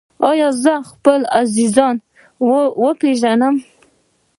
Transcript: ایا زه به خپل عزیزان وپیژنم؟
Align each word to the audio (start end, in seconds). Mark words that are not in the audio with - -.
ایا 0.29 0.49
زه 0.63 0.73
به 0.79 0.85
خپل 0.91 1.19
عزیزان 1.41 1.95
وپیژنم؟ 2.83 3.55